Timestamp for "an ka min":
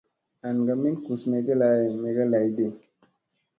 0.47-0.95